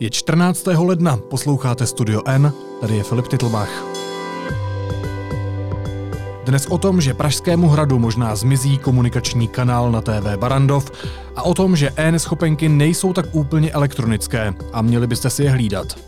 [0.00, 0.66] Je 14.
[0.66, 3.84] ledna, posloucháte Studio N, tady je Filip Titlbach.
[6.44, 10.90] Dnes o tom, že Pražskému hradu možná zmizí komunikační kanál na TV Barandov
[11.36, 16.07] a o tom, že e-neschopenky nejsou tak úplně elektronické a měli byste si je hlídat.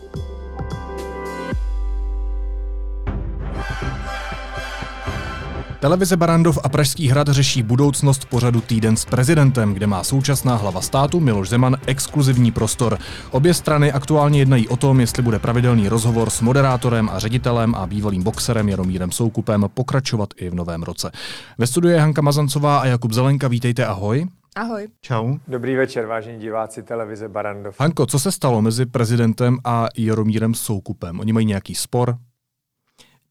[5.81, 10.80] Televize Barandov a Pražský hrad řeší budoucnost pořadu Týden s prezidentem, kde má současná hlava
[10.80, 12.99] státu Miloš Zeman exkluzivní prostor.
[13.30, 17.87] Obě strany aktuálně jednají o tom, jestli bude pravidelný rozhovor s moderátorem a ředitelem a
[17.87, 21.11] bývalým boxerem Jaromírem Soukupem pokračovat i v novém roce.
[21.59, 24.27] Ve studiu je Hanka Mazancová a Jakub Zelenka, vítejte, ahoj.
[24.56, 24.89] Ahoj.
[25.01, 25.37] Čau.
[25.48, 27.81] Dobrý večer, vážení diváci televize Barandov.
[27.81, 31.20] Hanko, co se stalo mezi prezidentem a Jaromírem Soukupem?
[31.20, 32.17] Oni mají nějaký spor?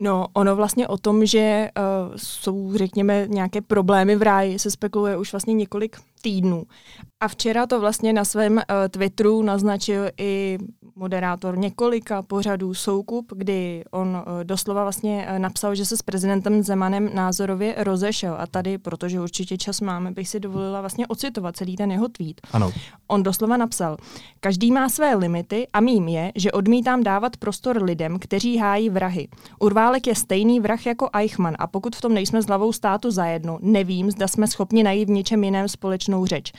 [0.02, 5.18] No, ono vlastně o tom, že uh, jsou, řekněme, nějaké problémy v ráji, se spekuluje
[5.18, 6.64] už vlastně několik týdnů.
[7.22, 10.58] A včera to vlastně na svém uh, Twitteru naznačil i
[10.96, 16.64] moderátor několika pořadů Soukup, kdy on uh, doslova vlastně uh, napsal, že se s prezidentem
[16.64, 18.36] Zemanem názorově rozešel.
[18.40, 22.42] A tady, protože určitě čas máme, bych si dovolila vlastně ocitovat celý ten jeho tweet.
[22.52, 22.72] Ano.
[23.08, 23.98] On doslova napsal,
[24.40, 29.28] každý má své limity a mým je, že odmítám dávat prostor lidem, kteří hájí vrahy.
[29.60, 33.60] Urválek je stejný vrah jako Eichmann a pokud v tom nejsme s hlavou státu zajedno,
[33.62, 36.52] nevím, zda jsme schopni najít v něčem jiném společnou řeč.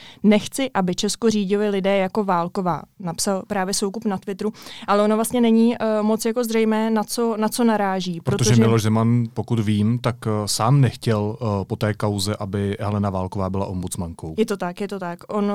[0.50, 4.52] Nechci, aby Česko řídili lidé jako Válková, napsal právě Soukup na Twitteru,
[4.86, 8.20] ale ono vlastně není uh, moc jako zřejmé, na co, na co naráží.
[8.20, 12.76] Protože, protože Miloš Zeman, pokud vím, tak uh, sám nechtěl uh, po té kauze, aby
[12.80, 14.34] Helena Válková byla ombudsmankou.
[14.38, 15.18] Je to tak, je to tak.
[15.28, 15.50] On uh,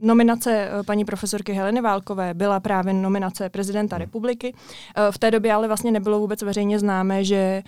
[0.00, 4.00] Nominace eh, paní profesorky Heleny Válkové byla právě nominace prezidenta hmm.
[4.00, 4.54] republiky.
[4.96, 7.62] Eh, v té době ale vlastně nebylo vůbec veřejně známé, že eh,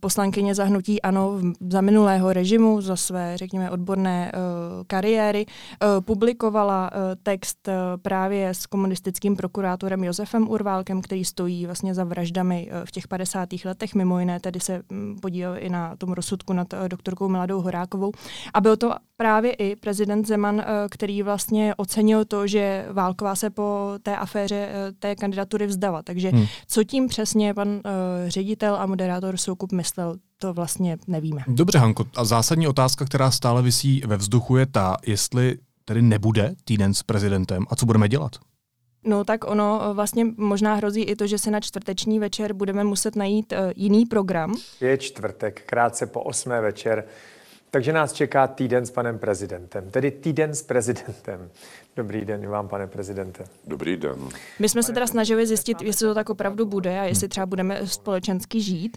[0.00, 1.38] poslankyně zahnutí ANO
[1.70, 4.32] za minulého režimu, za své, řekněme, odborné
[4.86, 5.46] kariéry,
[6.00, 6.90] publikovala
[7.22, 7.68] text
[8.02, 13.48] právě s komunistickým prokurátorem Josefem Urválkem, který stojí vlastně za vraždami v těch 50.
[13.64, 18.12] letech, mimo jiné tedy se hm, podílel i na tom rozsudku nad doktorkou Miladou Horákovou.
[18.54, 23.50] A byl to právě i prezident Zeman, který vlastně vlastně ocenil to, že Válková se
[23.50, 26.02] po té aféře eh, té kandidatury vzdala.
[26.02, 26.46] Takže hmm.
[26.66, 27.80] co tím přesně pan uh,
[28.26, 31.42] ředitel a moderátor Soukup myslel, to vlastně nevíme.
[31.46, 36.54] Dobře, Hanko, a zásadní otázka, která stále visí ve vzduchu, je ta, jestli tedy nebude
[36.64, 38.32] týden s prezidentem a co budeme dělat?
[39.04, 42.84] No tak ono eh, vlastně možná hrozí i to, že se na čtvrteční večer budeme
[42.84, 44.54] muset najít uh, jiný program.
[44.80, 47.04] Je čtvrtek, krátce po osmé večer.
[47.70, 51.50] Takže nás čeká týden s panem prezidentem, tedy týden s prezidentem.
[51.96, 53.44] Dobrý den vám, pane prezidente.
[53.66, 54.28] Dobrý den.
[54.58, 57.86] My jsme se teda snažili zjistit, jestli to tak opravdu bude a jestli třeba budeme
[57.86, 58.96] společensky žít.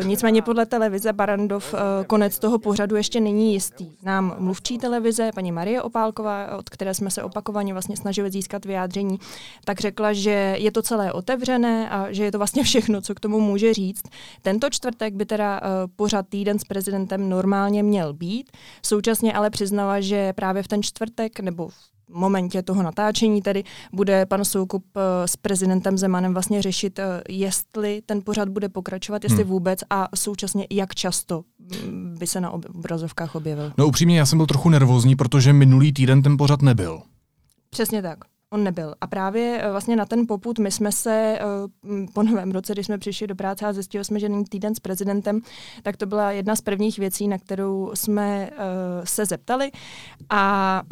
[0.00, 3.90] E, nicméně podle televize Barandov e, konec toho pořadu ještě není jistý.
[4.02, 9.18] Nám mluvčí televize, paní Marie Opálková, od které jsme se opakovaně vlastně snažili získat vyjádření,
[9.64, 13.20] tak řekla, že je to celé otevřené a že je to vlastně všechno, co k
[13.20, 14.02] tomu může říct.
[14.42, 18.50] Tento čtvrtek by teda e, pořad týden s prezidentem normálně měl být.
[18.82, 24.26] Současně ale přiznala, že právě v ten čtvrtek nebo v momentě toho natáčení tedy bude
[24.26, 29.42] pan Soukup eh, s prezidentem Zemanem vlastně řešit, eh, jestli ten pořad bude pokračovat, jestli
[29.42, 29.50] hmm.
[29.52, 33.72] vůbec a současně jak často mm, by se na obrazovkách objevil.
[33.78, 37.02] No upřímně, já jsem byl trochu nervózní, protože minulý týden ten pořad nebyl.
[37.70, 38.18] Přesně tak.
[38.56, 38.94] On nebyl.
[39.00, 41.38] A právě eh, vlastně na ten poput my jsme se
[42.14, 44.80] po novém roce, když jsme přišli do práce a zjistili jsme, že není týden s
[44.80, 45.40] prezidentem,
[45.82, 49.70] tak to byla jedna z prvních věcí, na kterou jsme uh, se zeptali.
[50.30, 50.82] A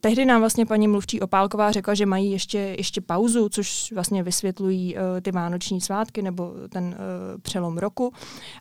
[0.00, 4.96] tehdy nám vlastně paní mluvčí Opálková řekla, že mají ještě, ještě pauzu, což vlastně vysvětlují
[5.22, 6.96] ty vánoční svátky nebo ten
[7.42, 8.12] přelom roku.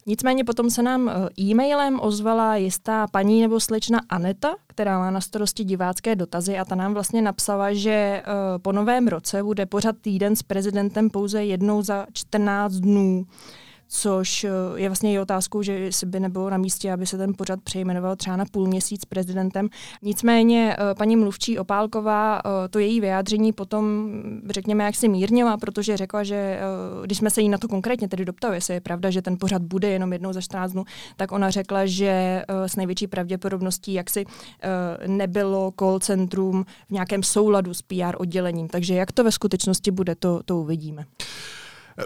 [0.05, 5.63] Nicméně potom se nám e-mailem ozvala jistá paní nebo slečna Aneta, která má na starosti
[5.63, 10.35] divácké dotazy a ta nám vlastně napsala, že uh, po novém roce bude pořad týden
[10.35, 13.25] s prezidentem pouze jednou za 14 dnů
[13.91, 17.33] což eh, je vlastně i otázkou, že si by nebylo na místě, aby se ten
[17.37, 19.69] pořad přejmenoval třeba na půl měsíc prezidentem.
[20.01, 24.09] Nicméně eh, paní mluvčí Opálková eh, to její vyjádření potom,
[24.49, 26.59] řekněme, jak si mírnila, protože řekla, že
[27.05, 29.61] když jsme se jí na to konkrétně tedy doptali, jestli je pravda, že ten pořad
[29.61, 30.85] bude jenom jednou za 14 dnů,
[31.17, 34.25] tak ona řekla, že s největší pravděpodobností jaksi
[35.07, 38.67] nebylo call centrum v nějakém souladu s PR oddělením.
[38.67, 41.05] Takže jak to ve skutečnosti bude, to, to uvidíme.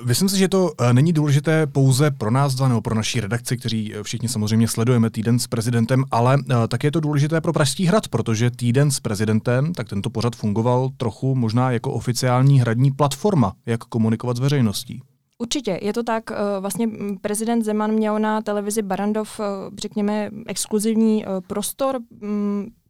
[0.06, 3.58] Myslím si, že to eh, není důležité pouze pro nás dva nebo pro naší redakci,
[3.58, 7.54] kteří eh, všichni samozřejmě sledujeme týden s prezidentem, ale eh, také je to důležité pro
[7.54, 12.92] Pražský hrad, protože týden s prezidentem, tak tento pořad fungoval trochu možná jako oficiální hradní
[12.92, 15.02] platforma, jak komunikovat s veřejností.
[15.38, 16.24] Určitě, je to tak.
[16.60, 16.90] Vlastně
[17.22, 19.40] prezident Zeman měl na televizi Barandov,
[19.82, 22.00] řekněme, exkluzivní prostor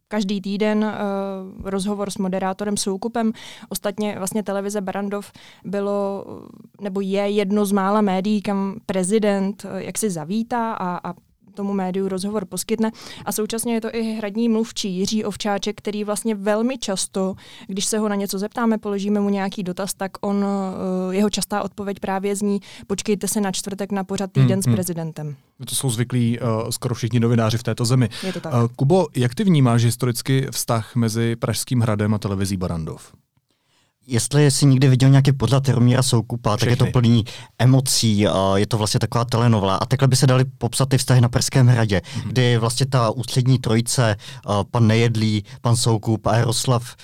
[0.08, 0.90] každý týden uh,
[1.70, 3.32] rozhovor s moderátorem Soukupem.
[3.68, 5.32] Ostatně vlastně televize Barandov
[5.64, 6.24] bylo
[6.80, 11.14] nebo je jedno z mála médií, kam prezident uh, jak si zavítá a, a
[11.54, 12.90] tomu médiu rozhovor poskytne.
[13.24, 17.34] A současně je to i hradní mluvčí Jiří Ovčáček, který vlastně velmi často,
[17.66, 21.62] když se ho na něco zeptáme, položíme mu nějaký dotaz, tak on, eh, jeho častá
[21.62, 24.74] odpověď právě zní, počkejte se na čtvrtek na pořad týden hmm, s hmm.
[24.74, 25.36] prezidentem.
[25.68, 28.08] To jsou zvyklí uh, skoro všichni novináři v této zemi.
[28.22, 28.52] Je to tak.
[28.52, 33.12] Uh, Kubo, jak ty vnímáš historicky vztah mezi Pražským hradem a televizí Barandov?
[34.06, 36.76] Jestli jsi někdy viděl nějaký pořad Jaromíra Soukupa, Všechny.
[36.76, 37.24] tak je to plný
[37.58, 39.76] emocí, je to vlastně taková telenovela.
[39.76, 42.28] A takhle by se dali popsat ty vztahy na Perském hradě, mm-hmm.
[42.28, 44.16] kdy vlastně ta ústřední trojice,
[44.70, 46.96] pan Nejedlý, pan Soukup a Jaroslav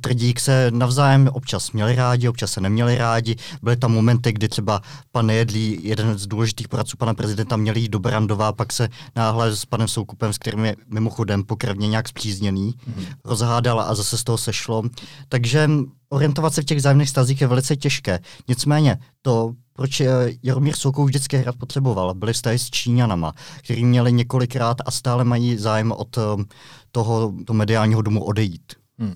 [0.00, 3.36] Trdík se navzájem občas měli rádi, občas se neměli rádi.
[3.62, 4.80] Byly tam momenty, kdy třeba
[5.12, 9.56] pan Nejedlý, jeden z důležitých poradců pana prezidenta, měl jít do Brandova, pak se náhle
[9.56, 13.06] s panem Soukupem, s kterým je mimochodem pokrevně nějak zpřízněný, mm-hmm.
[13.24, 14.82] rozhádala a zase z toho sešlo.
[15.28, 15.68] Takže
[16.08, 18.18] orientovat se v těch zájemných stazích je velice těžké.
[18.48, 20.08] Nicméně to, proč eh,
[20.42, 25.58] Jaromír Soukou vždycky hrát potřeboval, byly vztahy s Číňanama, který měli několikrát a stále mají
[25.58, 26.44] zájem od eh,
[26.92, 28.83] toho, toho mediálního domu odejít.
[28.98, 29.14] Hmm.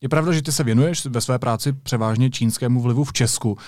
[0.00, 3.58] Je pravda, že ty se věnuješ ve své práci převážně čínskému vlivu v Česku.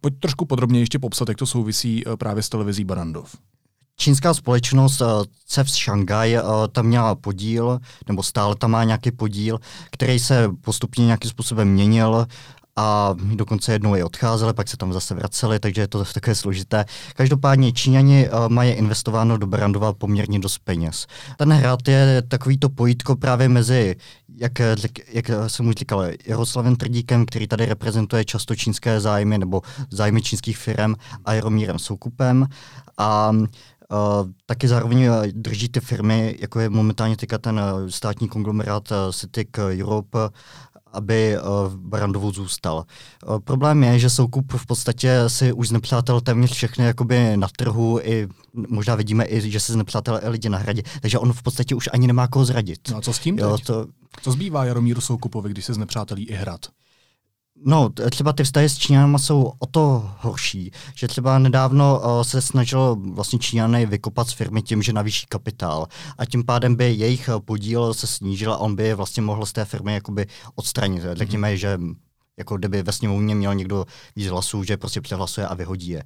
[0.00, 3.36] Pojď trošku podrobněji ještě popsat, jak to souvisí eh, právě s televizí Barandov.
[3.96, 5.08] Čínská společnost uh,
[5.46, 7.78] CEF Shanghai uh, tam měla podíl,
[8.08, 9.58] nebo stále tam má nějaký podíl,
[9.90, 12.26] který se postupně nějakým způsobem měnil
[12.76, 16.84] a dokonce jednou je odcházeli, pak se tam zase vraceli, takže je to takové složité.
[17.14, 21.06] Každopádně Číňani uh, mají investováno do Brandova poměrně dost peněz.
[21.36, 23.96] Ten hrad je takový to pojítko právě mezi,
[24.36, 24.52] jak,
[25.12, 30.58] jak jsem už říkal, Jaroslavem Trdíkem, který tady reprezentuje často čínské zájmy nebo zájmy čínských
[30.58, 30.94] firm
[31.24, 32.46] a Jaromírem Soukupem.
[32.98, 33.32] A
[33.92, 40.18] Uh, taky zároveň drží ty firmy, jako je momentálně teďka ten státní konglomerát Citic Europe,
[40.94, 41.36] aby
[41.68, 42.84] v Brandovu zůstal.
[43.44, 48.28] Problém je, že Soukup v podstatě si už znepřátel téměř všechny jakoby na trhu, i
[48.68, 51.88] možná vidíme i, že se znepřátel i lidi na hradě, takže on v podstatě už
[51.92, 52.80] ani nemá koho zradit.
[52.90, 53.86] No a co s tím jo, to...
[54.22, 56.60] Co zbývá Jaromíru Soukupovi, když se znepřátelí i hrad?
[57.66, 62.42] No, třeba ty vztahy s Číňanama jsou o to horší, že třeba nedávno uh, se
[62.42, 65.86] snažilo vlastně Číňany vykopat z firmy tím, že navýší kapitál
[66.18, 69.64] a tím pádem by jejich podíl se snížil a on by vlastně mohl z té
[69.64, 71.04] firmy jakoby odstranit.
[71.04, 71.16] Mm-hmm.
[71.16, 71.78] Řekněme, že
[72.36, 73.84] jako kdyby ve sněmovně měl někdo
[74.16, 76.04] víc hlasů, že prostě přehlasuje a vyhodí je.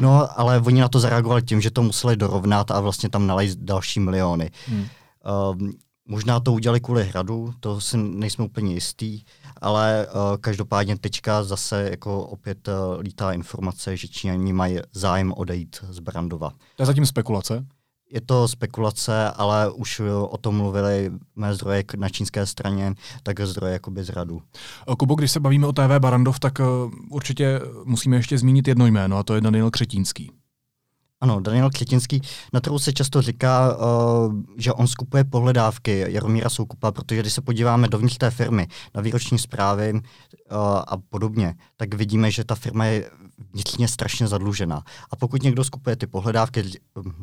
[0.00, 3.58] No, ale oni na to zareagovali tím, že to museli dorovnat a vlastně tam nalejt
[3.58, 4.50] další miliony.
[4.66, 4.80] Hmm.
[4.80, 5.70] Uh,
[6.08, 9.22] možná to udělali kvůli hradu, to si nejsme úplně jistý
[9.60, 15.84] ale uh, každopádně teďka zase jako opět uh, lítá informace, že Číňani mají zájem odejít
[15.88, 16.50] z Brandova.
[16.76, 17.66] To je zatím spekulace?
[18.12, 23.72] Je to spekulace, ale už o tom mluvili mé zdroje na čínské straně, tak zdroje
[23.72, 24.42] jakoby z radu.
[24.92, 26.60] Eh, Kubo, když se bavíme o TV Barandov, tak
[27.10, 30.39] určitě musíme ještě zmínit jedno jméno, a to je Daniel Křetínský.
[31.20, 32.22] Ano, Daniel Květinský.
[32.52, 37.40] Na trhu se často říká, uh, že on skupuje pohledávky Jaromíra Soukupa, protože když se
[37.40, 40.00] podíváme dovnitř té firmy, na výroční zprávy uh,
[40.86, 43.10] a podobně, tak vidíme, že ta firma je
[43.52, 44.82] vnitřně strašně zadlužená.
[45.10, 46.64] A pokud někdo skupuje ty pohledávky,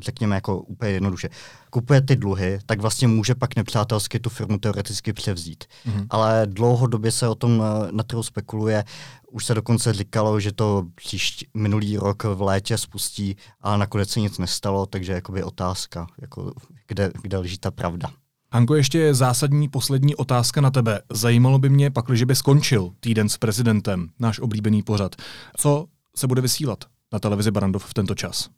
[0.02, 1.30] řekněme jako úplně jednoduše,
[1.70, 5.64] kupuje ty dluhy, tak vlastně může pak nepřátelsky tu firmu teoreticky převzít.
[5.64, 6.08] Mm-hmm.
[6.10, 8.84] Ale dlouhodobě se o tom eh, na trhu spekuluje.
[9.32, 14.20] Už se dokonce říkalo, že to příští, minulý rok v létě spustí, ale nakonec se
[14.20, 16.54] nic nestalo, takže jakoby otázka, jako
[16.88, 18.10] kde, kde leží ta pravda.
[18.52, 21.02] Hanko, ještě zásadní poslední otázka na tebe.
[21.14, 25.16] Zajímalo by mě, pakliže by skončil týden s prezidentem, náš oblíbený pořad.
[25.58, 28.50] Co se bude vysílat na televizi Barandov v tento čas?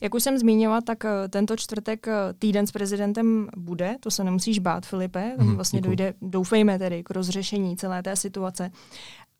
[0.00, 4.24] Jak už jsem zmínila, tak eh, tento čtvrtek eh, týden s prezidentem bude, to se
[4.24, 5.86] nemusíš bát, Filipe, tam mhm, vlastně děkuji.
[5.96, 8.70] dojde, doufejme tedy, k rozřešení celé té situace.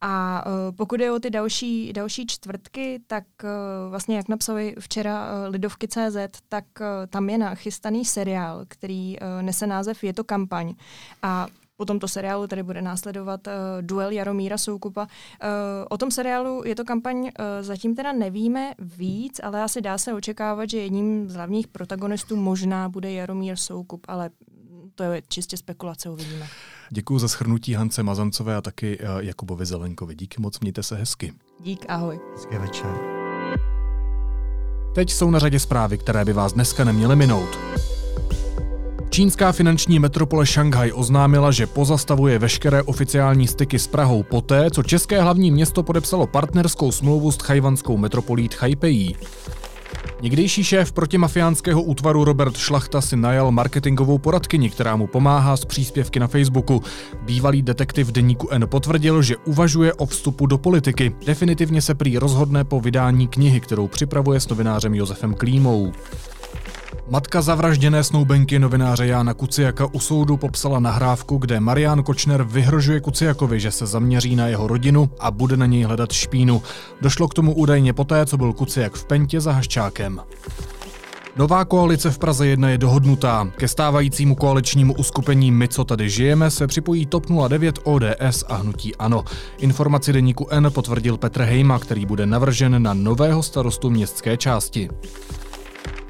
[0.00, 3.50] A uh, pokud je o ty další, další čtvrtky, tak uh,
[3.90, 6.16] vlastně, jak napsali včera uh, Lidovky CZ,
[6.48, 10.74] tak uh, tam je nachystaný seriál, který uh, nese název Je to kampaň.
[11.22, 15.02] A po tomto seriálu tady bude následovat uh, duel Jaromíra Soukupa.
[15.02, 15.08] Uh,
[15.90, 20.12] o tom seriálu je to kampaň, uh, zatím teda nevíme víc, ale asi dá se
[20.12, 24.30] očekávat, že jedním z hlavních protagonistů možná bude Jaromír Soukup, ale
[24.94, 26.46] to je čistě spekulace, uvidíme.
[26.90, 30.14] Děkuji za shrnutí Hance Mazancové a taky Jakubovi Zelenkovi.
[30.14, 31.32] Díky moc, mějte se hezky.
[31.60, 32.20] Dík, ahoj.
[32.34, 32.90] Hezký večer.
[34.94, 37.58] Teď jsou na řadě zprávy, které by vás dneska neměly minout.
[39.10, 45.22] Čínská finanční metropole Šanghaj oznámila, že pozastavuje veškeré oficiální styky s Prahou poté, co české
[45.22, 49.16] hlavní město podepsalo partnerskou smlouvu s chajvanskou metropolí Taipei.
[50.22, 56.20] Někdejší šéf protimafiánského útvaru Robert Šlachta si najal marketingovou poradkyni, která mu pomáhá s příspěvky
[56.20, 56.82] na Facebooku.
[57.22, 61.14] Bývalý detektiv deníku N potvrdil, že uvažuje o vstupu do politiky.
[61.26, 65.92] Definitivně se prý rozhodne po vydání knihy, kterou připravuje s novinářem Josefem Klímou.
[67.10, 73.60] Matka zavražděné snoubenky novináře Jána Kuciaka u soudu popsala nahrávku, kde Marian Kočner vyhrožuje Kuciakovi,
[73.60, 76.62] že se zaměří na jeho rodinu a bude na něj hledat špínu.
[77.00, 80.20] Došlo k tomu údajně poté, co byl Kuciak v Pentě za Haščákem.
[81.36, 83.52] Nová koalice v Praze 1 je dohodnutá.
[83.56, 88.96] Ke stávajícímu koaličnímu uskupení My, co tady žijeme, se připojí TOP 09, ODS a Hnutí
[88.96, 89.24] Ano.
[89.58, 94.88] Informaci deníku N potvrdil Petr Hejma, který bude navržen na nového starostu městské části.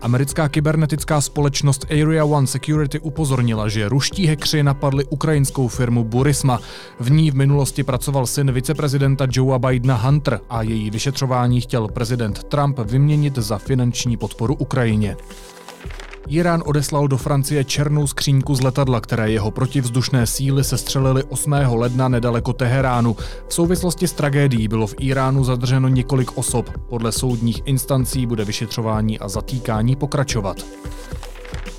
[0.02, 6.60] Americká kybernetická společnost Area One Security upozornila, že ruští hekři napadli ukrajinskou firmu Burisma.
[7.00, 12.44] V ní v minulosti pracoval syn viceprezidenta Joea Bidena Hunter a její vyšetřování chtěl prezident
[12.44, 15.16] Trump vyměnit za finanční podporu Ukrajině.
[16.28, 21.52] Irán odeslal do Francie černou skříňku z letadla, které jeho protivzdušné síly sestřelily 8.
[21.52, 23.16] ledna nedaleko Teheránu.
[23.48, 26.70] V souvislosti s tragédií bylo v Iránu zadrženo několik osob.
[26.88, 30.56] Podle soudních instancí bude vyšetřování a zatýkání pokračovat.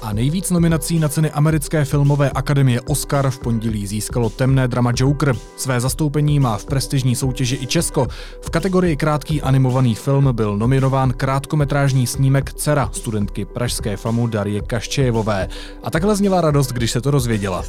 [0.10, 5.36] A nejvíc nominací na ceny americké filmové akademie Oscar v pondělí získalo temné drama Joker.
[5.58, 8.08] Své zastoupení má v prestižní soutěži i Česko.
[8.42, 15.48] V kategorii krátký animovaný film byl nominován krátkometrážní snímek Cera studentky pražské famu Darie Kaščejevové.
[15.84, 17.62] A takhle zněla radost, když se to rozvěděla.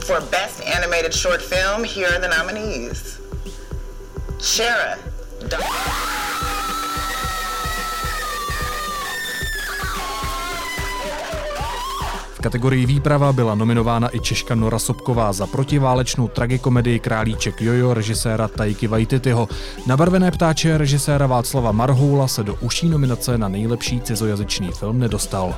[0.00, 3.20] For best animated short film, here are the nominees.
[4.40, 4.98] Shara,
[12.46, 18.86] kategorii výprava byla nominována i Češka Nora Sobková za protiválečnou tragikomedii Králíček Jojo režiséra Tajky
[18.86, 19.48] Vajtityho.
[19.86, 25.54] Nabarvené ptáče režiséra Václava Marhoula se do uší nominace na nejlepší cizojazyčný film nedostal.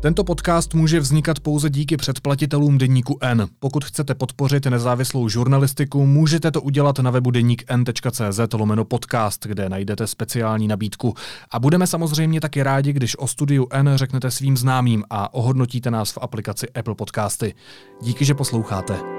[0.00, 3.46] Tento podcast může vznikat pouze díky předplatitelům Deníku N.
[3.58, 10.06] Pokud chcete podpořit nezávislou žurnalistiku, můžete to udělat na webu deníkn.cz lomeno podcast, kde najdete
[10.06, 11.14] speciální nabídku.
[11.50, 16.12] A budeme samozřejmě taky rádi, když o studiu N řeknete svým známým a ohodnotíte nás
[16.12, 17.54] v aplikaci Apple Podcasty.
[18.02, 19.17] Díky, že posloucháte.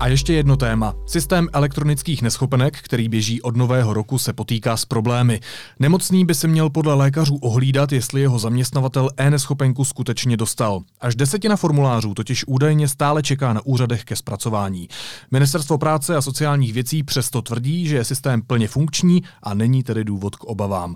[0.00, 0.94] A ještě jedno téma.
[1.06, 5.40] Systém elektronických neschopenek, který běží od nového roku, se potýká s problémy.
[5.78, 10.80] Nemocný by se měl podle lékařů ohlídat, jestli jeho zaměstnavatel e-neschopenku skutečně dostal.
[11.00, 14.88] Až desetina formulářů totiž údajně stále čeká na úřadech ke zpracování.
[15.30, 20.04] Ministerstvo práce a sociálních věcí přesto tvrdí, že je systém plně funkční a není tedy
[20.04, 20.94] důvod k obavám.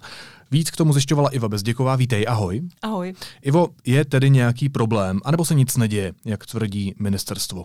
[0.50, 1.96] Víc k tomu zjišťovala Iva Bezděková.
[1.96, 2.62] Vítej, ahoj.
[2.82, 3.12] Ahoj.
[3.42, 7.64] Ivo, je tedy nějaký problém, anebo se nic neděje, jak tvrdí ministerstvo?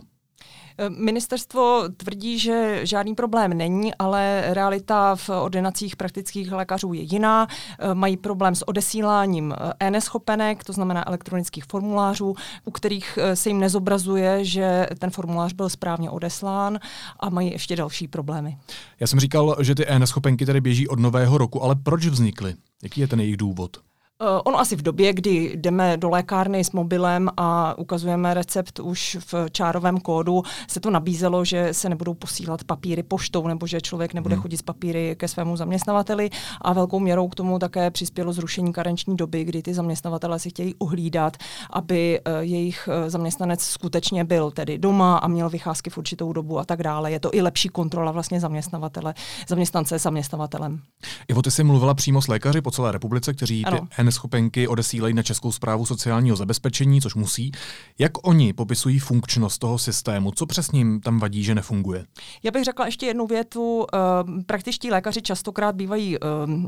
[0.89, 7.48] Ministerstvo tvrdí, že žádný problém není, ale realita v ordinacích praktických lékařů je jiná.
[7.79, 13.50] Eh, mají problém s odesíláním eh, e-neschopenek, to znamená elektronických formulářů, u kterých eh, se
[13.50, 16.79] jim nezobrazuje, že ten formulář byl správně odeslán
[17.20, 18.58] a mají ještě další problémy.
[19.00, 22.55] Já jsem říkal, že ty e-neschopenky tady běží od nového roku, ale proč vznikly?
[22.84, 23.85] Jaký je ten jejich důvod?
[24.22, 29.17] Uh, ono asi v době, kdy jdeme do lékárny s mobilem a ukazujeme recept už
[29.31, 34.13] v čárovém kódu, se to nabízelo, že se nebudou posílat papíry poštou nebo že člověk
[34.13, 34.41] nebude hmm.
[34.41, 36.29] chodit s papíry ke svému zaměstnavateli
[36.62, 40.75] a velkou měrou k tomu také přispělo zrušení karenční doby, kdy ty zaměstnavatele si chtějí
[40.79, 41.38] uhlídat,
[41.69, 46.60] aby uh, jejich uh, zaměstnanec skutečně byl tedy doma a měl vycházky v určitou dobu
[46.60, 47.12] a tak dále.
[47.12, 49.13] Je to i lepší kontrola vlastně zaměstnavatele,
[49.48, 50.79] zaměstnance zaměstnavatelem.
[51.27, 53.88] Ivo, ty jsi mluvila přímo s lékaři po celé republice, kteří ano.
[54.06, 57.52] Neschopenky odesílají na Českou zprávu sociálního zabezpečení, což musí.
[58.00, 60.32] Jak oni popisují funkčnost toho systému?
[60.32, 62.06] Co přesně jim tam vadí, že nefunguje?
[62.44, 63.86] Já bych řekla ještě jednu větu.
[63.94, 66.68] Ehm, praktičtí lékaři častokrát bývají ehm,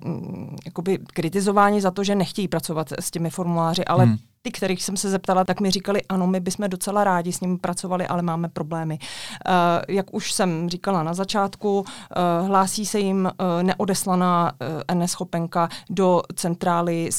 [0.65, 4.97] jakoby kritizováni za to, že nechtějí pracovat s těmi formuláři, ale hmm ty, kterých jsem
[4.97, 8.49] se zeptala, tak mi říkali, ano, my bychom docela rádi s nimi pracovali, ale máme
[8.49, 8.99] problémy.
[8.99, 9.53] Uh,
[9.95, 16.21] jak už jsem říkala na začátku, uh, hlásí se jim uh, neodeslaná uh, NS-chopenka do
[16.35, 17.09] centrály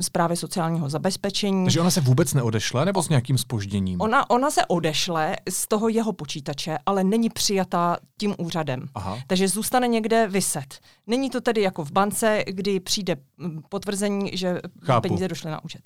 [0.00, 1.64] zprávy sociálního zabezpečení.
[1.64, 4.00] Takže ona se vůbec neodešle nebo s nějakým spožděním?
[4.00, 8.86] Ona, ona se odešle z toho jeho počítače, ale není přijatá tím úřadem.
[8.94, 9.18] Aha.
[9.26, 10.78] Takže zůstane někde vyset.
[11.06, 13.16] Není to tedy jako v bance, kdy přijde
[13.68, 15.08] potvrzení, že Chápu.
[15.08, 15.80] peníze došly na účet.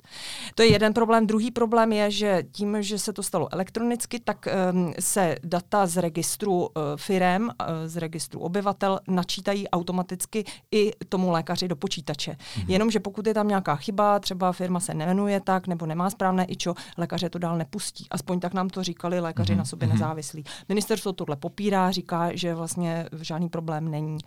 [0.55, 1.27] To je jeden problém.
[1.27, 5.97] Druhý problém je, že tím, že se to stalo elektronicky, tak um, se data z
[5.97, 7.49] registru uh, firem, uh,
[7.85, 12.37] z registru obyvatel načítají automaticky i tomu lékaři do počítače.
[12.57, 12.71] Mhm.
[12.71, 16.73] Jenomže pokud je tam nějaká chyba, třeba firma se nemenuje tak, nebo nemá správné ičo,
[16.97, 18.07] lékaře to dál nepustí.
[18.11, 19.57] Aspoň tak nám to říkali lékaři mm-hmm.
[19.57, 19.97] na sobě mhm.
[19.97, 20.43] nezávislí.
[20.69, 24.17] Ministerstvo tohle popírá, říká, že vlastně žádný problém není.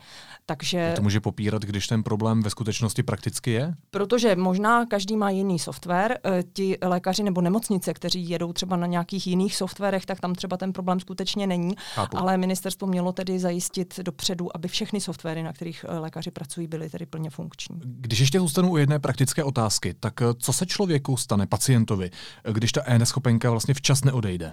[0.46, 0.92] Takže...
[0.96, 3.74] To může popírat, když ten problém ve skutečnosti prakticky je?
[3.90, 6.18] Protože možná každý má jiný software.
[6.24, 10.56] Eh, ti lékaři nebo nemocnice, kteří jedou třeba na nějakých jiných softwarech, tak tam třeba
[10.56, 11.74] ten problém skutečně není.
[11.94, 12.18] Chápu.
[12.18, 16.90] Ale ministerstvo mělo tedy zajistit dopředu, aby všechny softwary, na kterých eh, lékaři pracují, byly
[16.90, 17.80] tedy plně funkční.
[17.84, 19.59] Když ještě zůstanu u jedné praktické otázky,
[20.00, 22.10] tak eh, co se člověku stane, pacientovi,
[22.52, 24.52] když ta e-neschopenka vlastně včas neodejde?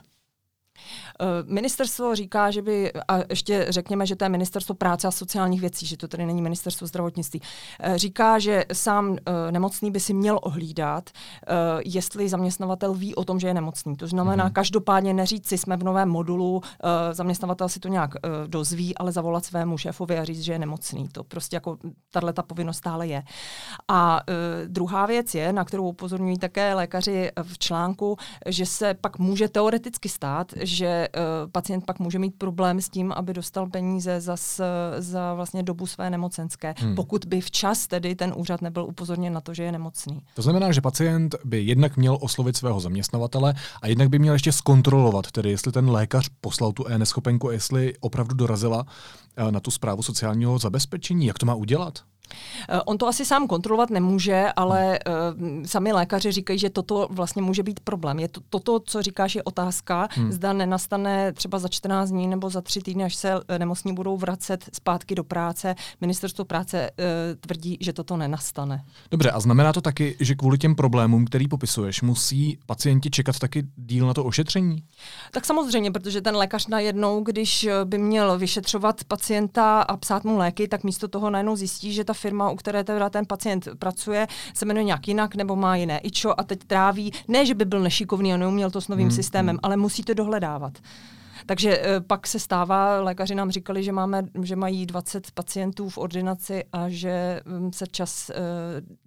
[1.19, 5.62] Eh, ministerstvo říká, že by, a ještě řekněme, že to je ministerstvo práce a sociálních
[5.62, 7.41] věcí, že to tedy není ministerstvo zdravotnictví,
[7.79, 11.09] eh, říká, že sám eh, nemocný by si měl ohlídat,
[11.86, 13.95] jestli zaměstnavatel ví o tom, že je nemocný.
[13.95, 14.53] To znamená, mm-hmm.
[14.53, 16.62] každopádně neříct si, jsme v novém modulu,
[17.12, 18.13] zaměstnavatel si to nějak
[18.47, 21.07] dozví, ale zavolat svému šéfovi a říct, že je nemocný.
[21.07, 21.77] To prostě jako
[22.12, 23.24] tahle ta povinnost stále je.
[23.88, 24.21] A
[24.67, 30.09] druhá věc je, na kterou upozorňují také lékaři v článku, že se pak může teoreticky
[30.09, 34.36] stát, že uh, pacient pak může mít problém s tím, aby dostal peníze za,
[34.98, 36.96] za vlastně dobu své nemocenské, hmm.
[36.96, 40.22] pokud by včas tedy ten úřad nebyl upozorněn na to, že je nemocný.
[40.34, 44.52] To znamená, že pacient by jednak měl oslovit svého zaměstnavatele a jednak by měl ještě
[44.52, 48.86] zkontrolovat, tedy jestli ten lékař poslal tu e-neschopenku, jestli opravdu dorazila
[49.38, 51.26] eh, na tu zprávu sociálního zabezpečení.
[51.26, 52.00] Jak to má udělat?
[52.69, 57.41] Eh, on to asi sám kontrolovat nemůže, ale uh, sami lékaři říkají, že toto vlastně
[57.41, 58.19] může být problém.
[58.19, 60.31] Je to, toto, co říkáš, je otázka, hmm.
[60.31, 64.17] zda nenastane třeba za 14 dní nebo za 3 týdny, až se eh, nemocní budou
[64.17, 65.75] vracet zpátky do práce.
[66.01, 67.05] Ministerstvo práce uh,
[67.39, 68.84] tvrdí, že toto nenastane.
[69.12, 73.63] Dobře, a znamená to taky, že kvůli těm problémům, který popisuješ, musí pacienti čekat taky
[73.75, 74.84] díl na to ošetření?
[75.31, 80.67] Tak samozřejmě, protože ten lékař najednou, když by měl vyšetřovat pacienta a psát mu léky,
[80.67, 84.65] tak místo toho najednou zjistí, že ta firma, u které teda ten pacient pracuje, se
[84.65, 88.33] jmenuje nějak jinak nebo má jiné ičo a teď tráví, ne, že by byl nešikovný
[88.33, 89.59] a neuměl to s novým hmm, systémem, hmm.
[89.63, 90.74] ale musí to dohledávat.
[91.45, 95.97] Takže e, pak se stává, lékaři nám říkali, že, máme, že mají 20 pacientů v
[95.97, 98.33] ordinaci a že hm, se čas e,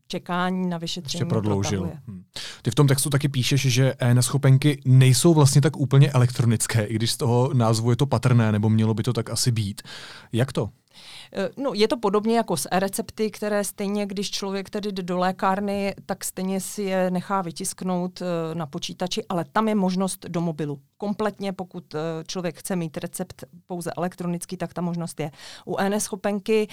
[0.06, 1.90] čekání na vyšetření Ještě prodloužil.
[2.06, 2.22] Hmm.
[2.62, 7.12] Ty v tom textu taky píšeš, že e-neschopenky nejsou vlastně tak úplně elektronické, i když
[7.12, 9.82] z toho názvu je to patrné, nebo mělo by to tak asi být.
[10.32, 10.70] Jak to?
[11.32, 15.18] Eh, no, je to podobně jako s e-recepty, které stejně, když člověk tedy jde do
[15.18, 20.40] lékárny, tak stejně si je nechá vytisknout eh, na počítači, ale tam je možnost do
[20.40, 20.80] mobilu.
[20.96, 25.30] Kompletně, pokud eh, člověk chce mít recept pouze elektronicky, tak ta možnost je.
[25.66, 26.68] U e-neschopenky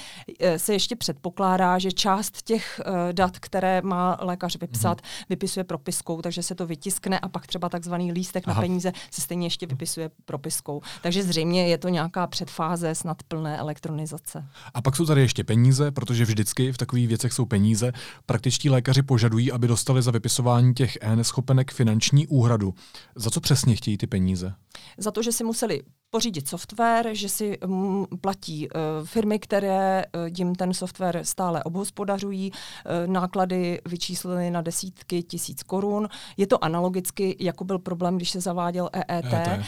[0.57, 5.25] se ještě předpokládá, že část těch dat, které má lékař vypsat, mm-hmm.
[5.29, 8.55] vypisuje propiskou, takže se to vytiskne a pak třeba takzvaný lístek Aha.
[8.55, 10.81] na peníze se stejně ještě vypisuje propiskou.
[11.01, 14.46] Takže zřejmě je to nějaká předfáze snad plné elektronizace.
[14.73, 17.91] A pak jsou tady ještě peníze, protože vždycky v takových věcech jsou peníze.
[18.25, 22.73] Praktičtí lékaři požadují, aby dostali za vypisování těch e-neschopenek finanční úhradu.
[23.15, 24.53] Za co přesně chtějí ty peníze?
[24.97, 30.21] Za to, že si museli pořídit software, že si um, platí uh, firmy, které uh,
[30.37, 36.07] jim ten software stále obhospodařují, uh, náklady vyčísleny na desítky tisíc korun.
[36.37, 39.59] Je to analogicky, jako byl problém, když se zaváděl EET, EET.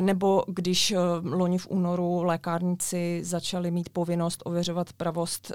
[0.00, 5.52] Nebo když loni v únoru lékárníci začali mít povinnost ověřovat pravost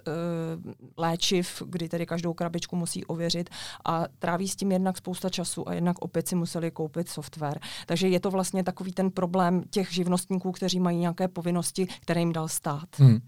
[0.98, 3.50] léčiv, kdy tedy každou krabičku musí ověřit
[3.86, 7.60] a tráví s tím jednak spousta času a jednak opět si museli koupit software.
[7.86, 9.94] Takže je to vlastně takový ten problém těch
[10.30, 12.88] živnostníků, kteří mají nějaké povinnosti, které jim dal stát.
[12.98, 13.20] Hmm.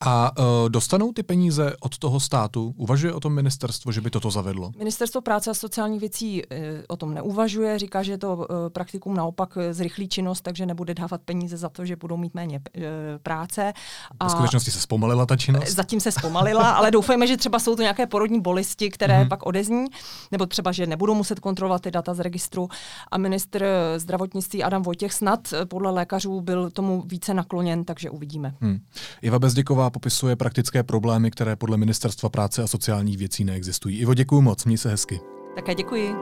[0.00, 2.74] A uh, dostanou ty peníze od toho státu?
[2.76, 4.72] Uvažuje o tom ministerstvo, že by toto zavedlo?
[4.78, 9.58] Ministerstvo práce a sociálních věcí uh, o tom neuvažuje, říká, že to uh, praktikum naopak
[9.70, 12.82] zrychlí činnost, takže nebude dávat peníze za to, že budou mít méně uh,
[13.22, 13.72] práce.
[14.20, 15.68] A v skutečnosti se zpomalila ta činnost?
[15.68, 19.28] Zatím se zpomalila, ale doufejme, že třeba jsou to nějaké porodní bolisti, které hmm.
[19.28, 19.84] pak odezní,
[20.32, 22.68] nebo třeba, že nebudou muset kontrolovat ty data z registru.
[23.10, 23.64] A ministr
[23.96, 28.54] zdravotnictví Adam Vojtěch snad podle lékařů byl tomu více nakloněn, takže uvidíme.
[28.60, 28.78] Hmm.
[29.22, 33.98] Iva Bezděková popisuje praktické problémy, které podle Ministerstva práce a sociálních věcí neexistují.
[33.98, 35.20] Ivo, děkuji moc, měj se hezky.
[35.54, 36.14] Také děkuji.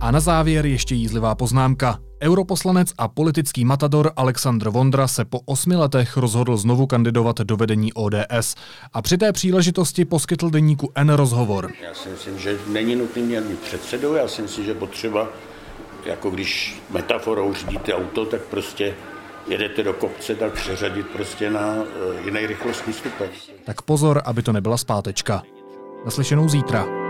[0.00, 1.98] A na závěr ještě jízlivá poznámka.
[2.22, 7.92] Europoslanec a politický matador Aleksandr Vondra se po osmi letech rozhodl znovu kandidovat do vedení
[7.92, 8.54] ODS
[8.92, 11.72] a při té příležitosti poskytl deníku N rozhovor.
[11.82, 15.28] Já si myslím, že není nutný mě být předsedou, já si myslím, že potřeba
[16.06, 18.94] jako když metaforou řídíte auto, tak prostě
[19.46, 23.28] jedete do kopce, tak přeřadit prostě na eh, jiný rychlostní stupeň.
[23.64, 25.42] Tak pozor, aby to nebyla zpátečka.
[26.04, 27.03] Naslyšenou zítra.